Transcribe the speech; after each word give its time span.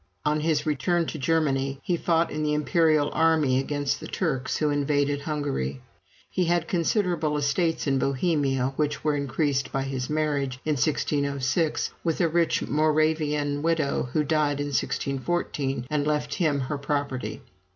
On 0.25 0.39
his 0.39 0.65
return 0.65 1.05
to 1.05 1.19
Germany, 1.19 1.79
he 1.83 1.95
fought 1.95 2.31
in 2.31 2.41
the 2.41 2.55
imperial 2.55 3.11
army 3.13 3.59
against 3.59 3.99
the 3.99 4.07
Turks, 4.07 4.57
who 4.57 4.71
invaded 4.71 5.21
Hungary. 5.21 5.79
He 6.27 6.45
had 6.45 6.67
considerable 6.67 7.37
estates 7.37 7.85
in 7.85 7.99
Bohemia, 7.99 8.73
which 8.77 9.03
were 9.03 9.15
increased 9.15 9.71
by 9.71 9.83
his 9.83 10.09
marriage, 10.09 10.59
in 10.65 10.71
1606, 10.71 11.91
with 12.03 12.19
a 12.19 12.27
rich 12.27 12.63
Moravian 12.63 13.61
widow, 13.61 14.09
who 14.13 14.23
died 14.23 14.59
in 14.59 14.69
1614, 14.69 15.85
and 15.87 16.07
left 16.07 16.33
him 16.33 16.61
her 16.61 16.79
property. 16.79 17.43